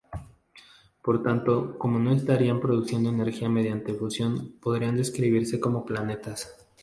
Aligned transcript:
Por 1.03 1.21
tanto, 1.21 1.77
como 1.77 1.99
no 1.99 2.11
estarían 2.11 2.59
produciendo 2.59 3.11
energía 3.11 3.49
mediante 3.49 3.93
fusión, 3.93 4.53
podrían 4.59 4.95
describirse 4.97 5.59
como 5.59 5.85
planetas. 5.85 6.57